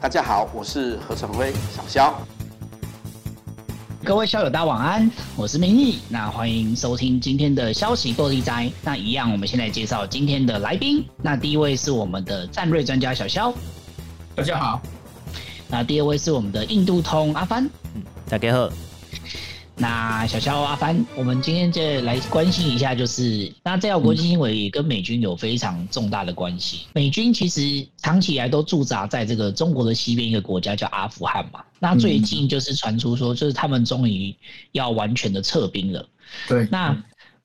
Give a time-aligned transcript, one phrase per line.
[0.00, 2.14] 大家好，我是何成辉小肖。
[4.04, 5.98] 各位校友，大家晚安，我是明义。
[6.08, 8.70] 那欢迎收听今天的消息够地斋。
[8.84, 11.04] 那一样，我们先来介绍今天的来宾。
[11.20, 13.52] 那第一位是我们的战略专家小肖，
[14.36, 14.80] 大家好。
[15.66, 18.70] 那第二位是我们的印度通阿帆，嗯，大家好。
[19.80, 26.86] 那小肖阿帆，我们今天就来关心一下，就是那这条国际新闻也跟美军有非常重大的关系。
[26.92, 31.60] 美军其实长期以来都驻扎在这个中国的西边一个国家叫阿富汗嘛。
[31.78, 34.34] 那最近就是传出说，就是他们终于
[34.72, 36.04] 要完全的撤兵了。
[36.48, 36.66] 对。
[36.72, 36.96] 那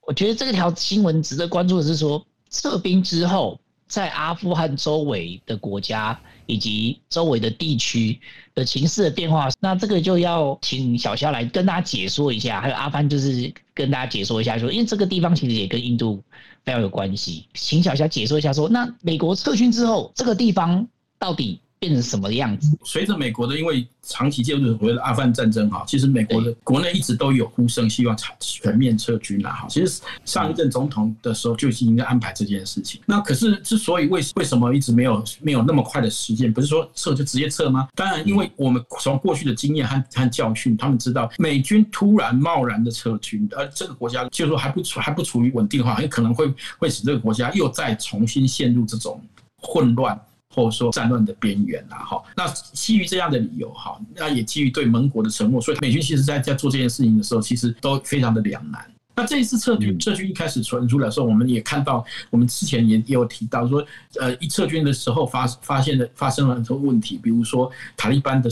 [0.07, 3.59] 我觉得这条新闻值得关注的是说，撤兵之后，
[3.93, 8.19] 在阿富汗周围的国家以及周围的地区
[8.55, 16.23] 的情势的变化，那这个就要请小肖来跟大家解说一下，还有阿帆就是跟大家解说一下说，因为这个地方其实也跟印度
[16.65, 20.87] 非常有关系，请小肖解说一下说，那美国撤军之后，这个地方
[21.19, 21.59] 到底？
[21.83, 22.77] 变成什么样子？
[22.85, 29.67] 随着美国的因为长期介入所谓的阿富汗战争哈，其实美国的国内一直都有呼声，希望全面撤军了哈。
[29.69, 33.01] 其实上一任总统的时候就已经在安排这件事情。
[33.05, 37.89] 那可是之所以为为什么一直没有没有那么快的时间，不是说撤就直接撤吗？
[37.95, 49.21] 当然，因为我们从过去的经验和和教训，他们知道美军突然贸然的撤军，而这个国家就是说还不处还不处于稳定的话，很可能会会使这个国家又再重新陷入这种
[49.57, 50.17] 混乱。
[50.53, 58.85] 或者说战乱的边缘啊，哈，那基于这样的理由，哈，那也基于对盟国的承诺，所以美军其实在在做这件事情的时候，其实都非常的两难。
[59.15, 63.85] 那这一次撤军，撤军一开始传出来的时候，我们也看到，我们之前也也有提到说，
[64.19, 68.49] 呃，一撤军的时候发发现的发生了很多问题，比如说塔利班的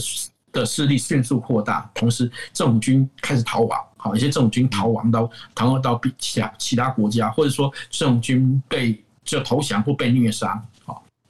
[0.52, 10.64] 的势力迅速扩大，同时政府军开始逃亡，好，一些政府军逃亡到逃亡到其他其他国家，或者说政府军被就投降或被虐杀。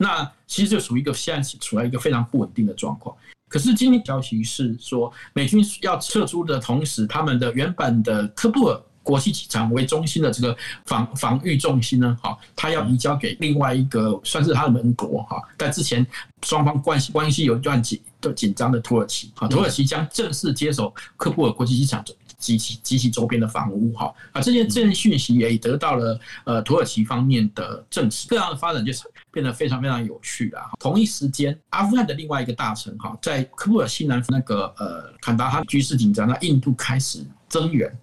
[0.03, 3.15] 那其实就属于一个现在处在一个非常不稳定的状况。
[3.49, 15.41] 可是今天消息是说，美军要撤出的同时，他们的原本的科布尔国际机场为中心的这个防防御重心呢，哈，他要移交给另外一个算是他的盟国哈。
[15.57, 16.07] 但之前
[16.43, 22.03] 双方关系关系有一段紧的紧张的土耳其，哈，土耳其将正式接手科布尔国际机场。
[22.43, 30.61] 及其及其周边的房屋，哈啊，这些这些讯息也得到了呃土耳其方面的证实，这样的发展就是变得非常非常有趣了。
[30.81, 37.97] 同一时间，阿富汗的另外一个大臣哈，在科布尔西南那个呃坎达哈局势紧张，那印度开始增援。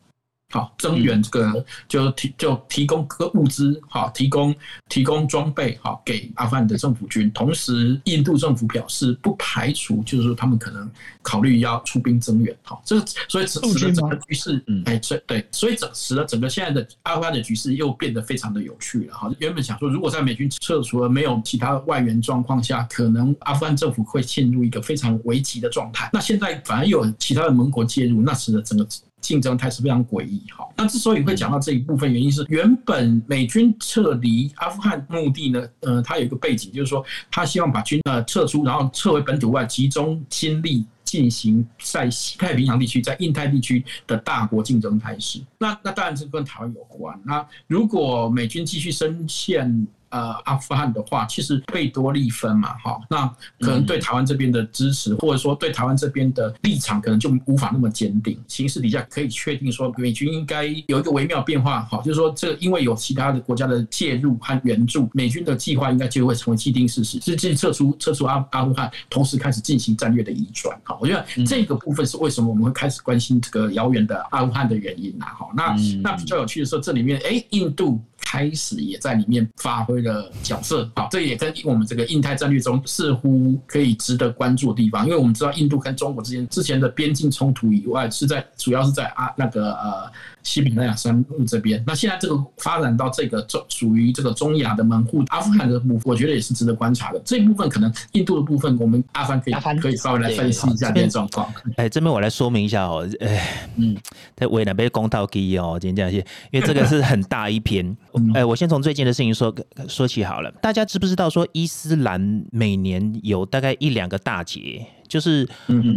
[0.52, 4.56] 好，增援这个就提就提供个物资，好，提供
[4.88, 7.30] 提供装备，好，给阿富汗的政府军。
[7.32, 10.90] 同时，印度政府表示不排除，就是说他们可能
[11.22, 12.56] 考虑要出兵增援。
[12.64, 19.16] 好，这所以使得整个局势，嗯，哎，对对，所以整使得整个现在的阿富汗的局势又变得非常的有趣了。
[19.16, 26.10] 哈，原本想说，如果在美军撤除了没有其他外援状况下，可能阿富汗政府会陷入一个非常危急的状态。
[26.12, 28.88] 那现在反而有其他的盟国介入，那使得整个。
[29.22, 30.68] 竞争态势非常诡异，哈。
[30.76, 45.42] 那之所以会讲到这一部分，原因是原本美军撤离阿富汗目的呢，呃，它有一个背景，就是说他希望把军呃撤出，然后撤回本土外，集中精力进行在西太平洋地区、在印太地区的大国竞争态势。
[45.58, 47.20] 那那当然是跟台湾有关。
[47.26, 49.88] 那如果美军继续深陷。
[50.10, 53.28] 呃，阿富汗的话，其实贝多利分嘛，哈，那
[53.60, 58.40] 可能对台湾这边的支持，或者说对台湾这边的立场，可能就无法那么坚定。
[58.48, 70.76] 形势底下可以确定说，美军应该有一个微妙变化，哈，就是说，这因为有其他的国家的介入和援助，美军的计划应该就会成为既定事实，是继撤出撤出阿阿富汗，同时开始进行战略的移转。
[70.84, 78.02] 哈，我觉得这个部分是为什么我们会开始关心这个遥远的阿富汗的原因呐，哈，那那比较有趣的是，这里面，哎，印度。
[78.30, 90.12] 开始也在里面发挥了角色，好，这也跟我们这个印太战略中似乎可以值得关注的地方，因为我们知道印度跟中国之间之前的边境冲突以外，是在主要是在啊那个呃。
[90.44, 97.22] 西比兰亚山路这边，那现在这个发展到这个中属于这个中亚的门户阿富汗的部分，我觉得也是值得观察的。
[97.26, 101.52] 这一部分可能印度的部分，我们阿凡可以可以稍微来分析一下这状况。
[101.76, 103.96] 哎，这边我来说明一下哦，哎，嗯，
[104.36, 107.96] 在为那边公道机哦，今天这些，因为这个是很大一篇。
[108.34, 109.54] 哎，我先从最近的事情说
[109.88, 110.52] 说起好了。
[110.62, 115.48] 大家知不知道说伊斯兰每年有大概一两个大节，就是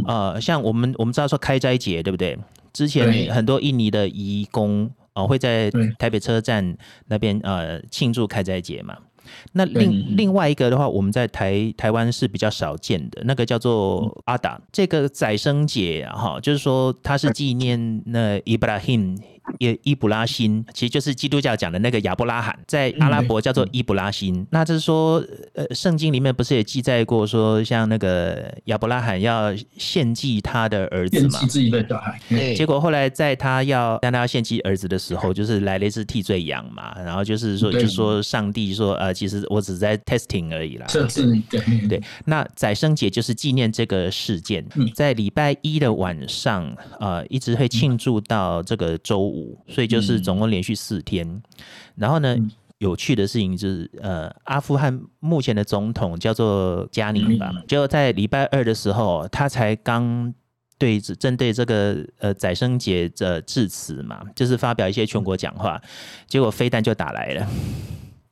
[0.07, 2.39] 呃，像我们我们知道说开斋节，对不对？
[2.73, 6.77] 之前很多印尼的移工哦会在台北车站
[7.07, 8.97] 那边呃庆祝开斋节嘛。
[9.53, 14.61] 那另另外一个的话，我们在台台湾是比较少见的，那个叫做阿达。
[14.73, 19.17] 这个宰生节哈，就是说它是纪念那伊布拉辛
[19.59, 24.47] 伊伊布拉辛，其实就是基督教讲的那个亚伯拉罕，在阿拉伯叫做伊布拉辛。
[24.51, 25.23] 那就是说，
[25.55, 31.39] 呃，圣经里面不是也记载过说，像那个亚伯拉罕要献祭他的儿子嘛？
[31.39, 32.21] 献祭自己的小孩。
[32.29, 32.55] 对。
[32.55, 40.87] 结果后来在他要当他要献祭儿子的时候，就是来了一只替罪羊嘛，然后就是说，就说上帝说，呃，其实我只是在 testing 而已啦。
[40.87, 41.23] 测试。
[41.51, 42.03] 对对。
[42.27, 51.43] 那宰牲节就是纪念这个事件，在礼拜一的晚上，呃，一直会庆祝到这个周五，所以就是总共连续四天。
[51.97, 52.37] 然后呢，
[52.79, 60.33] 有趣的事情就是，呃，阿富汗目前的总统叫做加尼吧，就在礼拜二的时候，他才刚
[60.79, 65.81] 对针对这个呃宰生节的致辞嘛，就是发表一些全国讲话，
[66.27, 67.47] 结果飞弹就打来了。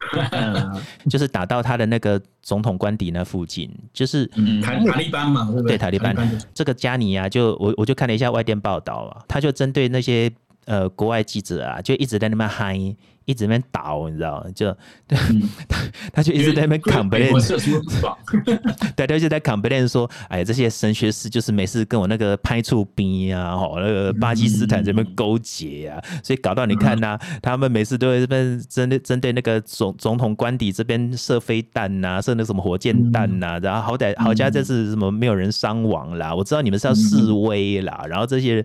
[1.11, 4.27] 就是打到他的那个总统官邸那附近，就是
[4.63, 5.47] 塔塔利班嘛？
[5.69, 6.17] 对塔利班，
[6.55, 10.33] 这个加尼啊，就我我就看了一下外电报道啊，他就针对那些
[10.67, 12.77] 呃国外记者啊，就一直在那边嗨。
[13.25, 14.51] 一直在那边倒，你知道吗？
[14.55, 14.73] 就
[15.07, 15.43] 他、嗯、
[16.13, 17.31] 他就一直在那边 complain，
[18.97, 38.65] 对，他就在 complain 说：“哎呀，这些神学士就是每次跟我那个拍出兵啊，吼，那个巴基斯坦这边勾结啊，所以搞到你看呐、啊，他们每次都会这边针对针对那个总总统官邸这边射飞弹呐，射那什么火箭弹呐，然后好歹好家这次什么没有人伤亡啦，我知道你们是要示威啦，然后这些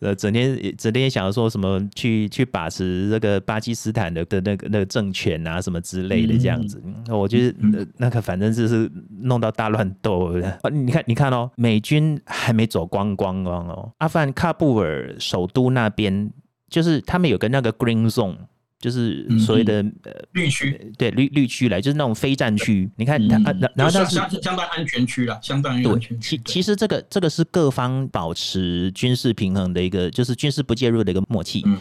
[0.00, 4.06] 呃整天整天想要说什么去去把持这个巴基斯坦。
[4.16, 8.90] 的的那个那个政权啊什么之类的这样子，嗯、我觉得那那个反正就是
[9.20, 10.32] 弄到大乱斗。
[10.72, 16.30] 你看你看哦，美军还没走光光光哦，阿富汗喀布尔首都那边
[16.70, 18.36] 就是他们有个那个 green zone，
[18.78, 19.84] 就是所谓的
[20.32, 22.88] 绿区，对绿绿区来，就是那种非战区。
[22.96, 26.38] 你看他，然后它是相相当安全区了，相当安全区。
[26.38, 31.62] 其其实这个这个是各方保持军事平衡的一个，就是军事不介入的一个默契。
[31.66, 31.76] 嗯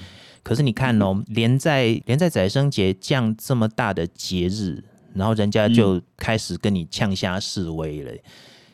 [0.45, 4.83] 可是你看哦，连在连在宰生节这样这么大的节日，
[5.15, 8.11] 然后人家就开始跟你呛虾示威了，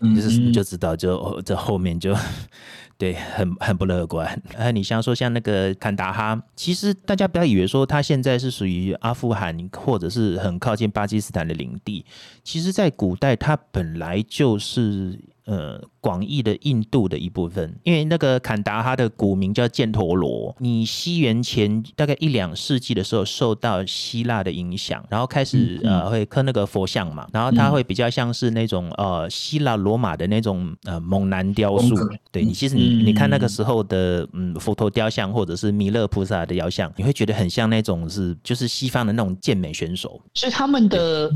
[0.01, 2.13] 嗯、就是你就知道就这后面就
[2.99, 4.41] 对很很不乐观。
[4.57, 12.03] 哎，你像说像那个坎达哈，其实大家不要以为说他现在是属于阿富汗或者是很靠近巴基斯坦的领地，
[12.43, 15.17] 其实在古代它本来就是。
[15.51, 20.55] 呃，广义的印度的一部分，因为那个坎达哈的古名叫犍陀罗。
[20.59, 31.97] 你西元前大概一两世纪的时候，受到希腊的影响，然后开始呃会刻那个佛像嘛，然后它会比较像是那种呃希腊罗马的那种呃猛男雕塑。
[32.31, 40.21] 对你，其实你你看那个时候的嗯佛陀雕像或者是弥勒菩萨的雕像，你会觉得很像那种是就是西方的那种健美选手。
[40.33, 41.29] 所以他们的。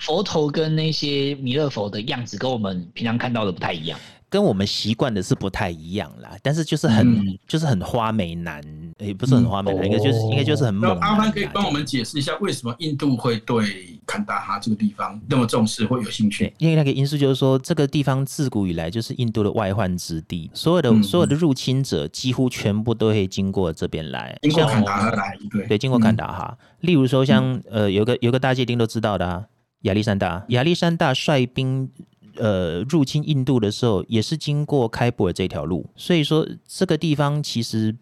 [0.00, 3.98] 佛头跟那些弥勒佛的样子跟我们平常看到的不太一样，
[4.30, 6.36] 跟我们习惯的是不太一样啦。
[6.42, 8.62] 但是就是很、嗯、就是很花美男，
[8.98, 10.98] 也、欸、不是很花美男，应该就是应该就是很猛。
[11.00, 16.52] 阿潘可以帮我们解释一下，为什么印度会对坎大哈这个地方那么重视，会有兴趣？
[16.58, 26.56] 因为那个因素就是说，这个地方自古以来就是印度的外患之地，所有的、嗯、所有的入侵者几乎全部都会经过这边来，经过坎大哈来，对对，经过坎大哈。
[26.60, 29.44] 嗯、例如说像，像呃，有个有个大家一定都知道的啊。
[29.82, 31.88] 亚历山大，亚历山大率兵
[32.36, 35.88] 呃入侵印度的时候，也是经过开普尔这条路。
[35.96, 37.94] 所以说，这个地方其实，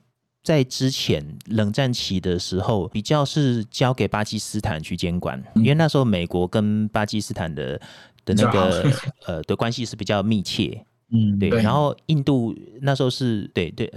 [0.42, 7.80] 在之前冷战期的时候，比较是交给巴基斯坦去监管，因为那时候美国跟巴基斯坦的
[8.24, 8.90] 的那个
[9.26, 10.84] 呃的关系是比较密切。
[11.12, 11.50] 嗯，对。
[11.50, 13.92] 然后印度那时候是对对，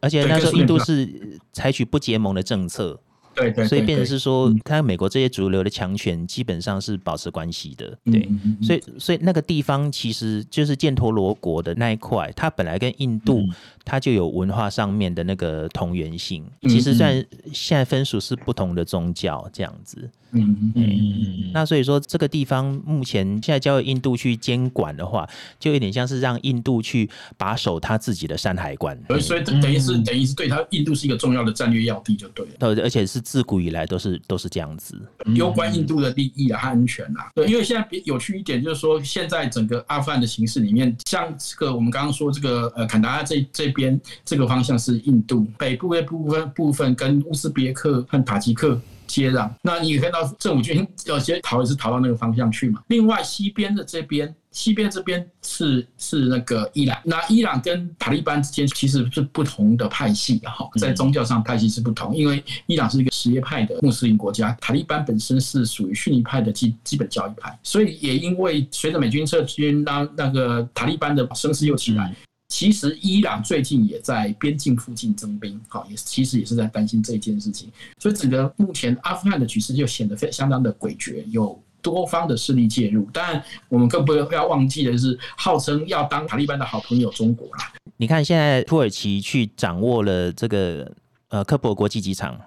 [0.00, 2.98] 而且那时候印度是采取不结盟的政策。
[3.36, 8.28] 对，所以变成是说，看美国这些主流的强权基本上是保持关系的，对，
[8.62, 13.42] 所以所以那个地方其实就是犍陀罗国的那一块，它本来跟印度
[13.84, 20.10] 它就有文化上面的那个同源性，其实虽然现在分属是不同的宗教这样子。
[20.36, 25.28] 嗯嗯嗯，那所以说这个地方目前现在交给印度去监管的话，
[25.58, 28.98] 就有点像是让印度去把守他自己的山海关。
[29.20, 32.52] 所以等于是等于是对他印度是一个重要的战略要地，就对了。
[32.58, 34.96] 对，而且是自古以来都是都是这样子，
[35.34, 37.30] 攸关印度的利益啊和安全啊。
[37.34, 48.80] 对，因为现在比有趣一点就是说，现在整个阿富汗的形势里面，像这个我们刚刚说这个呃坎达哈这这边这个方向是印度北部的部分部分跟乌兹别克和塔吉克。
[49.06, 52.82] 接壤，那你看到政府军有些逃也是逃到那个方向去嘛。
[52.88, 72.14] 另外西边的这边，西边这边是是那个伊朗，那伊朗跟塔利班之间其实是不同的派系哈，在宗教上派系是不同，因为伊朗是一个什叶派的穆斯林国家，塔利班本身是属于逊尼派的基基本教义派，所以也因为随着美军撤军，那那个塔利班的声势又起来。
[72.56, 77.70] 其实伊朗最近也在边境附近增兵，好，也其实也是在担心这一件事情。
[77.98, 83.10] 所以整个目前阿富汗的局势就显得非相当的诡谲，有多方的势力介入。
[83.12, 87.74] 当然，我们更不要忘记的是，号称要当塔利班的好朋友中国啦。
[87.98, 90.90] 你看，现在土耳其去掌握了这个
[91.28, 92.40] 呃科博国际机场。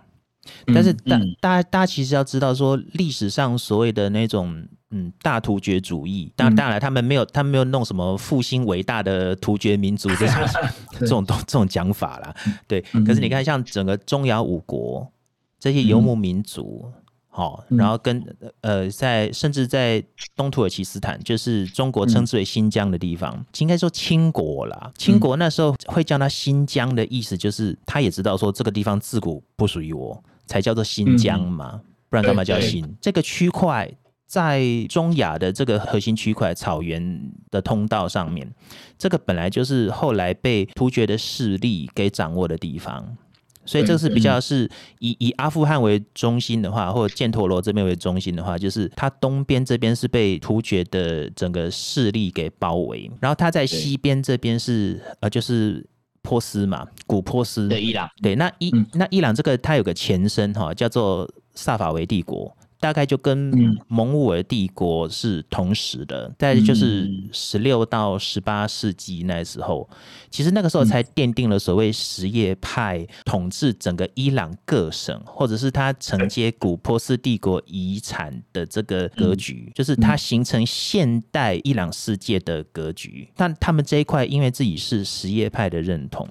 [0.73, 10.35] 但是大大家大家其实要知道说，历史上所谓的那种嗯大突厥主义，当然当然他们没有他们没有弄什么复兴伟大的突厥民族这种
[10.99, 12.35] 这种这种讲法啦，
[12.67, 12.81] 对。
[13.05, 15.11] 可是你看像整个中亚五国
[15.59, 16.91] 这些游牧民族，
[17.27, 18.23] 好，然后跟
[18.61, 20.03] 呃在甚至在
[20.35, 24.91] 东土耳其斯坦，就是中国称之为新疆的地方，应该说清国啦。
[24.97, 30.23] 清国那时候会叫它新疆的意思，就是他也知道说这个地方自古不属于我。
[30.47, 32.83] 才叫做新疆嘛，嗯、不然干嘛叫新？
[32.99, 33.87] 这个区块
[34.29, 38.47] 在中亚的这个核心区块草原的通道上面，
[38.95, 43.17] 这个本来就是后来被突厥的势力给掌握的地方，
[43.65, 44.69] 所以这是比较是
[44.99, 55.83] 以以阿富汗为中心的话，或者犍陀罗这边为中心的话，就是它东边这边是被突厥的整个势力给包围，然后它在西边这边是呃就是。
[56.21, 57.69] 波斯嘛，古波斯。
[57.69, 63.51] 对伊朗，对那伊那伊朗这个它有个前身哈，叫做萨法维帝国，大概就跟
[63.87, 69.89] 蒙古尔帝国是同时的，在就是十六到十八世纪那时候，
[70.29, 83.29] 其实那个时候才奠定了所谓什叶派统治整个伊朗各省，或者是他承接古波斯帝国遗产的这个格局，就是它形成现代伊朗世界的格局。
[83.35, 86.27] 但他们这一块因为自己是什叶派的认同。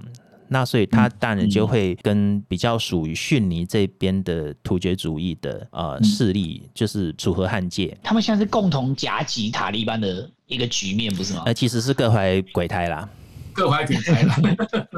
[0.49, 7.97] 那所以他当然就会跟比较属于逊尼这边的突厥主义的呃势力，就是楚河汉界。
[8.03, 11.43] 他们现在是共同夹击塔利班的一个局面，不是吗？
[11.47, 13.09] 呃，其实是各怀鬼胎啦，
[13.53, 14.37] 各怀鬼胎啦。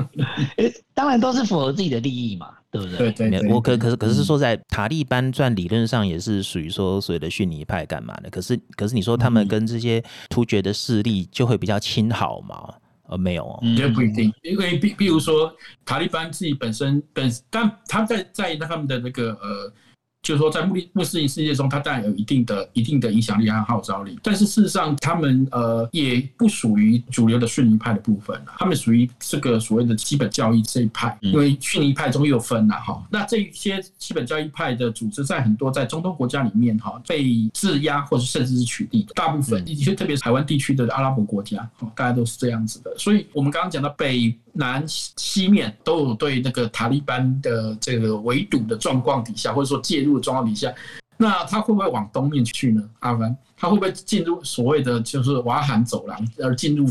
[0.95, 3.11] 当然都是符合自己的利益嘛，对不对？
[3.13, 3.49] 对对。
[3.49, 8.29] 我可可是可是说在塔利班传理论上也是属于说所谓的逊尼派干嘛的？
[8.29, 12.75] 可是可是你说他们跟这些突厥的势力就会比较亲好嘛？
[13.11, 19.73] 呃，没有哦，也不一定，因为比比如说塔利班自己本身本，但他在在他们的那个呃。
[20.23, 33.03] 就是说，在穆利穆斯林世界中，它当然有一定的、一定的影响力和号召力，但是事实上，他们呃也不属于主流的逊尼派的部分，他们属于这个所谓的基本教义这一派，因为逊尼派中又分了哈。
[33.11, 39.65] 那这一些基本教义派的组织，在很多在中东国家里面哈被质押，或者甚至是取缔，大部分，
[39.97, 42.95] 特别是台湾地区的阿拉伯国家，大家都是这样子的。
[42.99, 44.37] 所以，我们刚刚讲到北。
[44.53, 50.73] 南西面都有对那个塔利班的这个围堵的状况底下，或者说介入的状况底下，
[51.17, 52.83] 那他会不会往东面去呢？
[53.01, 56.89] 阿凡，他会不会进入所谓的就是瓦罕走廊，而进入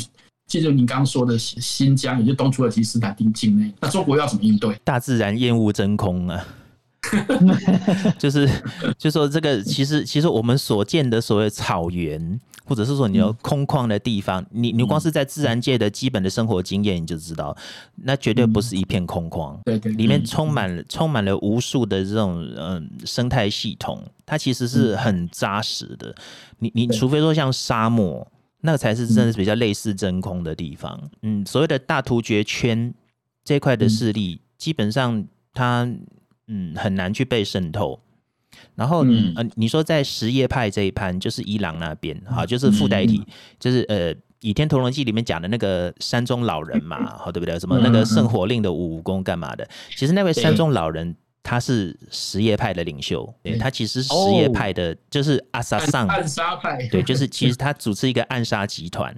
[0.47, 3.73] 进入您刚刚说的新疆，也就东土耳其斯坦丁境内？
[3.79, 4.75] 那中国要怎么应对？
[4.83, 6.47] 大自然厌恶真空啊！
[8.19, 8.49] 就是，
[8.97, 17.57] 就说这个，其实其实我们所见的所谓草原，或者是说你有空旷的地方，你你光是在自然界的基本的生活经验，你就知道，
[17.95, 26.13] 那绝对不是一片空旷，对对，里面充满了充满了无数的这种嗯生态系统，它其实是很扎实的。
[26.59, 31.09] 你你除非说像沙漠，那个才是真的是比较类似真空的地方。
[31.23, 32.93] 嗯，所谓的大突厥圈
[33.43, 35.91] 这块的势力，基本上它。
[36.51, 37.99] 嗯，很难去被渗透。
[38.75, 43.23] 然后，嗯、呃，你说在什叶派这一盘，就是伊朗那边，哈，就是附带体，
[43.59, 47.59] 就是呃，《倚天屠龙记》里面讲的那个山中老人嘛， 好，对不对？
[47.59, 49.67] 什么那个圣火令的武功干嘛的？
[49.95, 59.15] 其实那位山中老人他是什叶派的领袖，对，他其实是什叶派的，就是阿萨桑暗杀派，对，就是 其实他主持一个暗杀集团。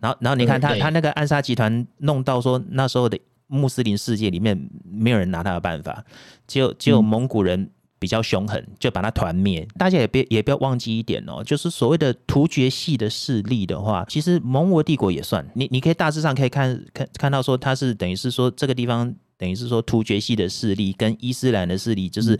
[0.00, 3.18] 然后，然后你看他他那个暗杀集团弄到说那时候的。
[3.48, 6.02] 穆斯林世界里面没有人拿他的办法，
[6.46, 7.68] 只有只有蒙古人
[8.02, 9.64] 比较凶狠，就把他团灭。
[9.78, 15.48] 大家也别也不要忘记一点哦，就是所谓的突厥系的势力的话，其实蒙古帝国也算。
[15.54, 22.36] 你你可以大致上可以看看看到说，他是等于是说这个地方等于是说突厥系的势力跟伊斯兰的势力就是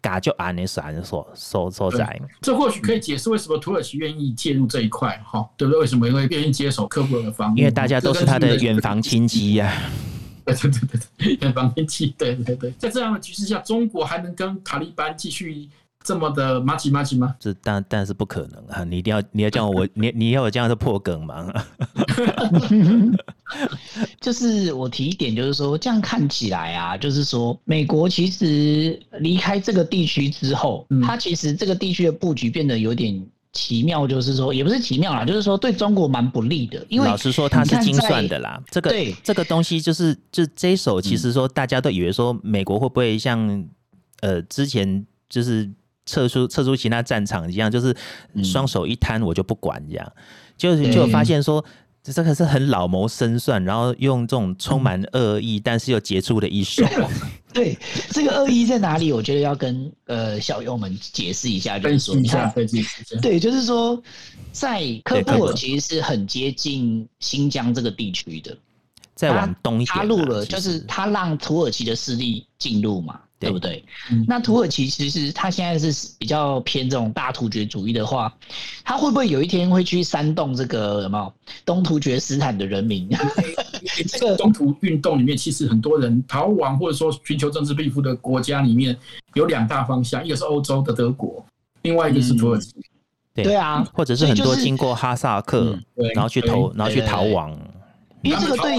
[0.00, 2.18] 嘎就安那啥所所所在。
[2.40, 5.80] 这或许可以解释为什么土耳其愿意介入这一块，哈，对不对？
[5.82, 7.54] 为什么因为愿意接手科布尔的方？
[7.54, 9.70] 因为大家都是他的远房亲戚呀。
[10.46, 15.68] 对对对对，远房亲戚，对对对，在这样的局势下，中国还能跟塔利班继续
[16.04, 17.34] 这么的麻吉麻吉吗？
[17.40, 18.84] 这但但是不可能啊！
[18.84, 21.50] 你一定要你要叫我你你要我这样的破梗吗？
[24.20, 33.26] 就是我提一点，就是说这样看起来啊，就是说美国其实离开这个地区之后，它其实这个地区的布局变得有点。
[33.54, 36.84] 奇妙，就是说也不是奇妙啦，就是说对中国蛮不利的。
[36.90, 38.62] 因为老实说，它是精算的啦。
[38.70, 43.64] 这个对这个东西就是就这一手，其实说大家都以为说美国会不会像
[44.20, 45.70] 呃之前就是
[46.04, 47.96] 撤出撤出其他战场一样，就是
[48.42, 50.12] 双手一摊我就不管这样，
[50.58, 51.64] 就就发现说。
[52.06, 56.84] 这个是很老谋深算，然后用这种充满恶意，但是又杰出的一手。
[57.54, 57.78] 对，
[58.10, 59.12] 这个恶意在哪里？
[59.12, 62.52] 我觉得要跟呃小友们解释一下，就是说，你看，
[63.22, 64.02] 对，就是说，
[64.52, 68.54] 在科布尔其实是很接近新疆这个地区的，
[69.14, 73.20] 再往东一点，他入了，就是他让土耳其的势力进入嘛。
[73.36, 73.84] 对不对？
[74.10, 78.34] 嗯、那土耳其其实他现在是比较偏这种大突厥主义的话，
[78.82, 81.30] 他会不会有一天会去煽动这个什么
[81.62, 83.06] 东突厥斯坦的人民？
[84.08, 88.96] 这个中途运动里面，其实很多人逃亡或者说寻求政治庇护的国家里面
[89.34, 91.44] 有两大方向，一个是欧洲的德国，
[91.82, 92.70] 另外一个是土耳其。
[92.70, 92.82] 嗯、
[93.34, 95.78] 对，对啊，或者是很多经过哈萨克，
[96.14, 97.58] 然后去投，然后去逃亡。
[98.22, 98.74] 因为这个对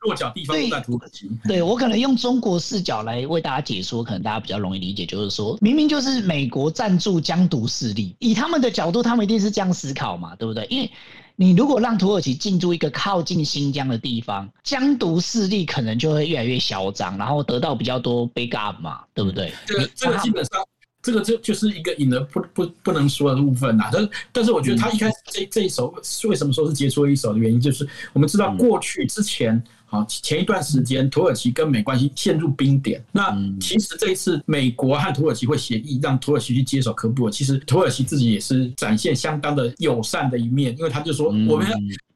[0.00, 10.66] 落脚地方在土耳其，对，对我可能用中国视角来为大家解说，可能大家比较容易理解，就是说明明就是美国赞助疆独势力，以他们的角度，他们一定是这样思考嘛，对不对？
[10.68, 10.90] 因为
[11.40, 19.52] 你如果让土耳其进驻一个靠近新疆的地方，疆独势力可能就会越来越嚣张，然后得到比较多 backup 嘛，对不对？
[19.64, 20.60] 这个这个基本上。
[21.00, 41.66] 这个就就是一个隐而不不不能说的部分呐，但是但是我觉得他一开始这这一首为什么说是杰出一首的原因，就是我们知道过去之前好前一段时间土耳其跟美关系陷入冰点，那其实这一次美国和土耳其会协议让土耳其去接手科布尔，其实土耳其自己也是展现相当的友善的一面，因为他就说我们。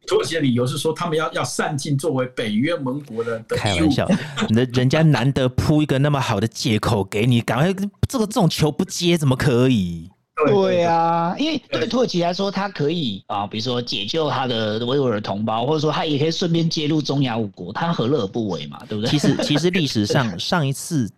[0.04, 3.40] 土耳其的理由是说，他们要要善尽作为北约盟国的。
[3.50, 4.06] 开玩笑，
[4.48, 7.72] 人人家难得铺一个那么好的借口给你，赶快
[8.08, 10.10] 这个这种球不接怎么可以？
[10.46, 18.78] 对啊，因为对土耳其来说，他可以啊，比如说解救他的维吾尔同胞，或者说他也可以顺便介入中亚五国，他何乐而不为嘛？
[18.88, 19.10] 对不对？
[19.10, 21.10] 其实其实历史上 上一次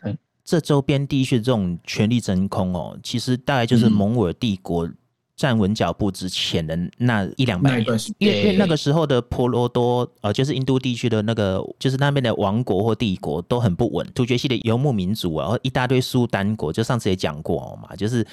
[0.45, 4.89] 这周边地区的这种权力真空哦，其实大概就是蒙古帝国。
[5.37, 7.87] 站稳脚步之前的那一两百年，
[8.19, 14.07] 因为因为那个时候的婆罗多呃，就是印度地区的那个，就是那边的王国或帝国都很不稳。
[14.15, 18.25] 突厥系的游牧民族啊，然后一大堆苏丹国，就上次也讲过嘛，就是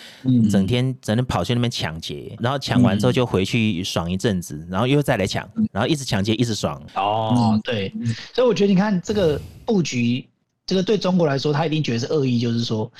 [0.49, 6.79] 整天整天跑去那边抢劫，然后抢完之后就回去爽一阵子，然后又再来抢，然后一直抢劫一直爽。
[6.93, 7.91] 哦，对，
[8.33, 10.23] 所以我觉得你看这个布局，
[10.67, 12.91] 这个对中国来说，他一定觉得是恶意，就是说。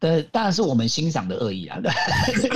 [0.00, 1.78] 呃，当然是我们欣赏的恶意啊。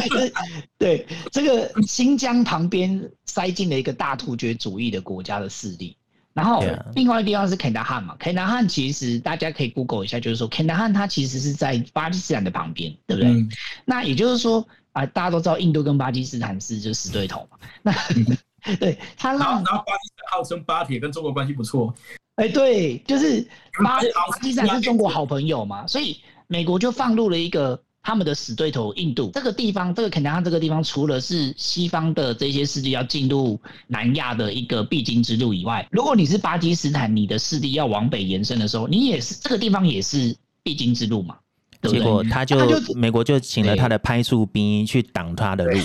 [0.76, 5.96] 对，这个新疆旁边塞进了一个大突厥主义的国家的势力，
[6.34, 6.62] 然后
[6.94, 8.14] 另外一个地方是肯达汗嘛。
[8.18, 13.30] 肯达汗其实大家可以 Google 一下，就是说肯达汗它其实是在巴基斯坦的旁边，对不对？
[13.30, 13.48] 嗯、
[13.86, 14.60] 那也就是说
[14.92, 17.58] 啊、呃，大家都知道印度跟巴基斯坦是就死对头嘛。
[17.80, 17.94] 那
[18.78, 21.94] 对他让，然后巴基斯坦号称巴铁跟中国关系不错。
[22.34, 23.40] 哎，对，就是
[23.82, 26.20] 巴巴基斯坦是中国好朋友嘛，所以。
[26.48, 41.36] 美国就放入了一个他们的死对头印度这个地方，这个肯尼亚这个地方，除了是西方的这些势力要进入南亚的一个必经之路以外，如果你是巴基斯坦，你的势力要往北延伸的时候，你也是这个地方也是必经之路嘛。
[41.82, 42.56] 结果他就
[42.94, 45.78] 美国就请了他的派驻兵去挡他的路，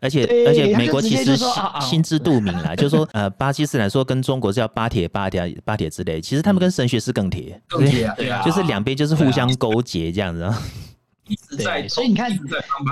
[0.00, 1.36] 而且而且美国其实
[1.80, 10.48] 心知肚明啦， 就是说呃巴基斯坦说跟中国是要巴铁巴铁巴铁之类，其实他们跟神学是更铁，更铁对啊， 就是两边就是互相勾结这样子。
[11.56, 12.36] 对，所以你看，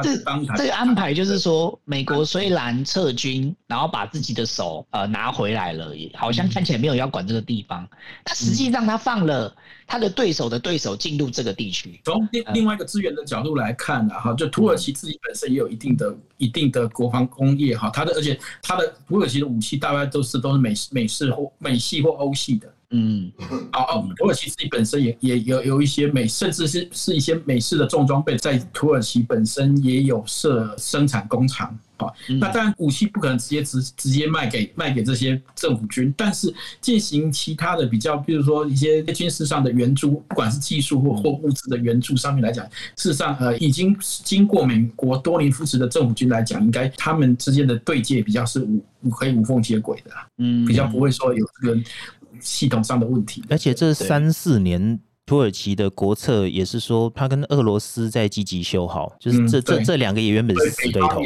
[0.02, 0.16] 这
[0.56, 7.86] 这个安排就是说，美国虽然撤军，然后把自己的手呃拿回来了，也好像看起来没有要管这个地方，
[8.22, 9.54] 但实际上他放了
[9.86, 12.00] 他的对手的对手进入这个地区。
[12.04, 22.72] 从另另外一个资源的角度来看呢，哈，就土耳其自己本身也有一定的一定的国防工业哈，它的而且它的土耳其的武器大概都是都是美美式或美系或欧系的。
[22.90, 23.30] 嗯，
[23.72, 31.78] 哦 哦，土耳其自己本身也也有有一些美，甚至是是一些美式的重装备，在土耳其本身也有设生产工厂。
[31.96, 42.64] 好，那当然武器不可能直接直直接卖给卖给这些政府军，但是进行其他的比较，比如说一些军事上的援助，不管是技术或或物资的援助上面来讲，
[42.96, 48.66] 事实上呃已经经过美国多年扶持的政府军来讲，应该他们之间的对接比较是
[49.02, 51.80] 无可以无缝接轨的，嗯，比较不会说有这个。
[52.40, 61.22] 系统上的问题，而且这三四年土耳其的国策也是说，他跟俄罗斯在积极修好，就是这这这两个也原本是死对头，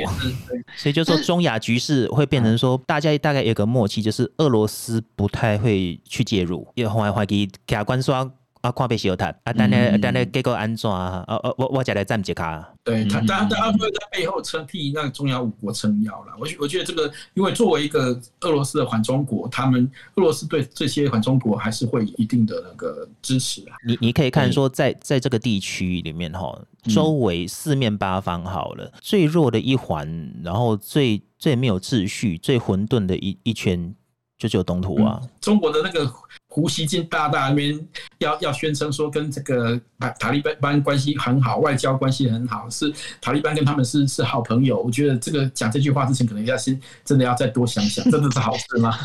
[0.76, 8.30] 所以就说中亚局势会变成说，大家大概有个默契，就是俄罗斯不太会去介入，因为红海怀疑卡关刷
[8.64, 11.22] 啊看被小塔啊，但呢但呢结果安怎啊？
[11.28, 12.72] 哦哦，我我再来站一卡。
[12.82, 16.32] 对他，当然他会在背后撑替那个中央五国撑腰了。
[16.38, 23.76] 我我觉得这个，因为作为一个俄罗斯的缓冲国，他们俄罗斯对这些缓冲国还是会一定的那个支持啊。
[23.86, 33.94] 你你可以看说在，在在这个地区里面哈，周围四面八方好了，最弱的一环，然后最最没有秩序、最混沌的一一圈，
[34.38, 35.20] 就只有东土啊。
[35.40, 36.12] 中国的那个。
[36.46, 37.84] 胡锡进大大那边
[38.18, 44.80] 要要宣称说跟这个塔塔利班关系很好，外交关系很好，是塔利班跟他们是是好朋友。
[44.80, 48.96] 我觉得这个讲这句话之前，可能要先真的要再多想想， 真的是好事吗？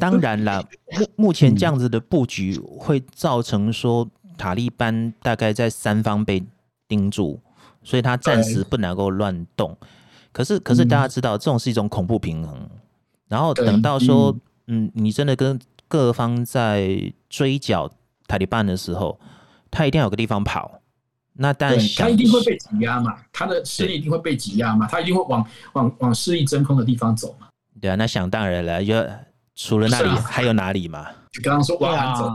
[0.00, 0.60] 当然了，
[0.98, 6.42] 目目前这样子的布局会造成说塔利班大概在三方被
[6.88, 7.38] 盯住，
[7.84, 9.76] 所以他暂时不能够乱动。
[10.32, 12.68] 可是可是大家知道，这种是一种恐怖平衡。
[13.28, 14.34] 然后等到说，
[14.68, 17.90] 嗯，你真的跟各方在追剿
[18.26, 19.18] 塔利班的时候，
[19.70, 20.80] 他一定要有个地方跑。
[21.32, 27.48] 那当然，他一定会被挤压嘛，他的势力一定会被挤压嘛，他一定会往往往势力真空的地方走嘛。
[27.80, 28.94] 对啊，那想当然了，就
[29.54, 31.06] 除了那里还有哪里嘛？
[31.32, 32.28] 就刚刚说往南走。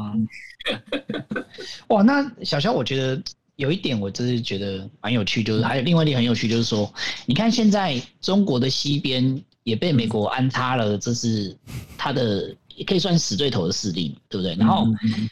[1.90, 3.22] 哇，那小肖，我觉得
[3.58, 6.92] 有一点，我真是觉得蛮有趣，就是还有另外一点很有趣，就是说，
[7.26, 11.56] 你看现在中国的西边也被美国安插了，这是
[11.98, 12.56] 他的。
[12.76, 14.56] 也可以算死对头的势力，对不对？
[14.56, 14.88] 然后，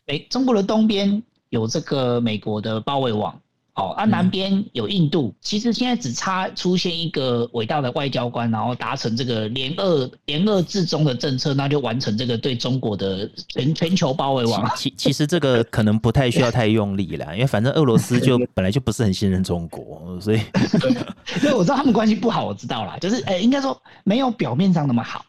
[0.06, 3.36] 美中国的东边有这个美国的包围网，
[3.76, 5.34] 哦，啊，南边有印度。
[5.40, 14.70] 其实现在只差出现一个伟大的外交官，然后达成这个联俄联俄制中的政策，那就完成这个对中国的全全球包围网。
[14.76, 20.42] 其其实这个可能不太需要太用力了，因为反正俄罗斯就本来就不是很信任中国，所以，
[21.42, 25.26] 对，我知道他们关系不好，我知道啦，就是，哎，应该说没有表面上那么好。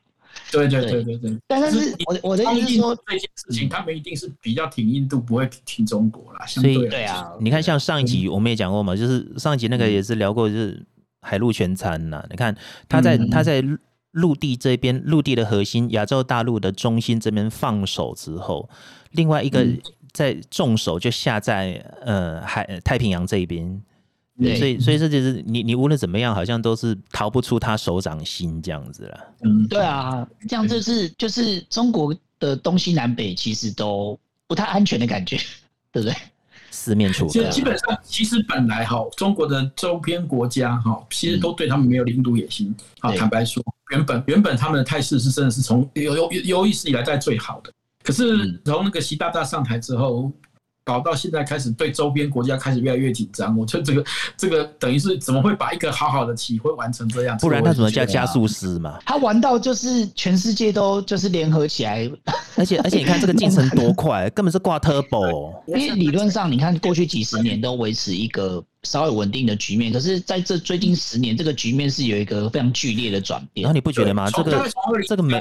[0.51, 6.45] 对对对对对，但是我我的意思是说，这件事情他们一定是比较挺印度，不会挺中国啦。
[6.47, 10.85] 所以对啊，你看像上一集我们也讲过嘛，就是上一集那个也是聊过，就是
[11.21, 12.25] 海陆全餐呐。
[12.31, 12.55] 你看
[12.89, 13.65] 他在他在
[14.13, 18.69] 陆地这边，陆地的核心，亚洲大陆的中心这边放手之后，
[19.13, 19.67] 另外一个
[20.13, 23.83] 在重手就下在呃海太平洋这一边。
[24.39, 29.21] 对，所以所以这就是你你无论怎么样，好像都是逃不出他手掌心这样子了。
[29.43, 35.37] 嗯，对啊，这样就是就是中国的东西南北其实都不太安全的感觉，
[35.93, 36.17] 对不对？
[36.71, 37.49] 四面楚歌。
[37.51, 42.75] 基本上，其实本来哈，中国的周边国家哈，其实都对他们没有领土野心。
[43.01, 47.71] 啊，坦白说，原本原本他们的态势是真的是从有有有意识以来在最好的。
[48.03, 50.33] 可是从那个习大大上台之后。
[50.85, 54.05] 搞到现在开始对周边国家开始越来越紧张，我觉得这个
[54.37, 57.37] 这个等于是怎么会把一个好好的棋会玩成这样？
[57.39, 58.99] 不然他怎么叫加速师嘛？
[59.07, 62.11] 他玩到就是全世界都就是联合起来，
[62.57, 65.55] 而且而且你看这个进程多快，根本是挂 turbo。
[65.69, 73.63] 因为理论上你看过去几十年都维持一个稍微稳定的局面，可是在这最近十年这个局面是有一个非常剧烈的转变。
[73.63, 74.29] 然后你不觉得吗？
[74.31, 74.69] 这个
[75.07, 75.41] 这个每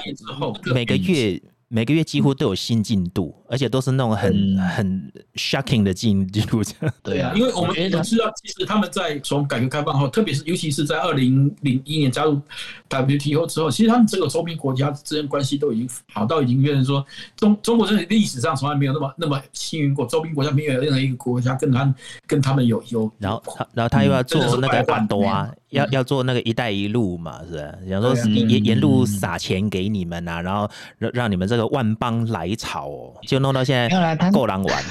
[0.73, 1.41] 每个月。
[1.73, 6.61] 每个月几乎都有新进度，而且都是那种很、嗯、很 shocking 的进度。
[7.01, 12.41] 对啊，因为我们我知道，其实他们在从改革开放后，特别是尤其是在二零零一年加入
[12.89, 17.05] WTO 之后，其实他们这个周边国家之间关系都已经好到已经变成说，
[17.37, 21.95] 中中国真的历史上从来没有那么那么幸运过，周边国家没有任何一个国家跟他
[22.27, 23.09] 跟他们有有。
[23.17, 27.73] 然后他然后他又要做那个反多啊，要要做那个一带一路嘛，是吧？
[27.89, 31.71] 想说沿沿路撒钱给你们啊，然后让让你们这个。
[31.71, 34.83] 万邦来朝哦，就弄到现在够难玩。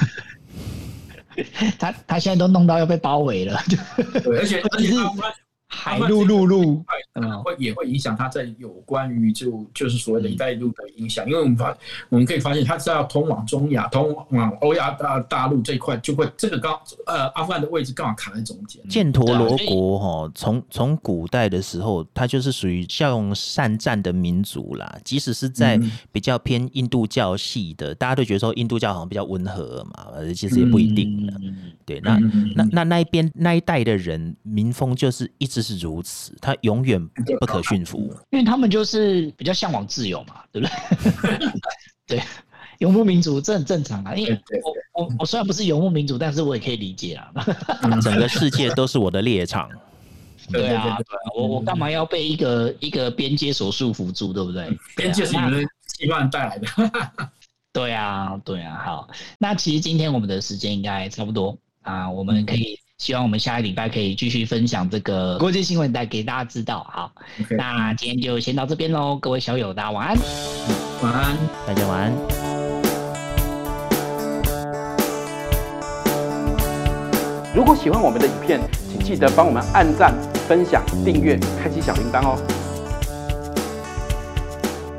[1.77, 3.61] 他他现在都弄到要被包围了，
[4.23, 4.95] 对，而且而且是。
[5.73, 11.75] 海陆陆路，嗯，会也会影响它在有关于就就是所谓的一带一路的影响，因为我们发
[12.09, 18.83] 我们可以发现，它是要通往中亚、通往欧亚大大陆这一块，就会这个刚呃阿富汗的位置刚好卡在中间。
[18.89, 24.99] 犍陀罗国哈，从从古代的时候，它就是属于骁勇善战的民族啦。
[25.05, 25.79] 即使是在
[26.11, 31.33] 比较偏印度教系的，大家都觉得说印度教好像比较温和嘛，其实也不一定了。
[31.85, 32.19] 对，那
[32.55, 35.60] 那那那一边那一带的人民风就是一直。
[35.61, 37.05] 是如此，他永远
[37.39, 41.49] 不可驯服，因为他们就是比较向往自由嘛，对不对？
[42.17, 42.23] 对，
[42.79, 44.15] 游牧民族这很正常啊。
[44.15, 44.41] 因为
[44.93, 47.31] 我我我虽然不是游牧民族，但是我也可以理解啊。
[48.01, 49.69] 整个世界都是我的猎场。
[50.51, 50.97] 对啊，对啊，
[51.35, 54.77] 我我干嘛要被一个一个边界所束缚住，对不对？
[54.95, 56.67] 边界是你们羁绊带来的。
[57.71, 58.81] 对啊，对啊。
[58.83, 62.77] 好，那其实今天我们的时间应该差不多啊，我们可以。
[63.01, 66.85] 希望我们下一礼拜可以继续分享这个国际新闻带给大家知道。
[66.87, 67.55] 好，Okay.
[67.57, 70.15] 那今天就先到这边喽，各位小友，大家晚安，
[71.01, 71.35] 晚安，
[71.65, 72.13] 大家晚安。
[77.55, 80.13] 如果喜欢我们的影片，请记得帮我们按赞、
[80.47, 82.60] 分享、订阅、开启小铃铛哦。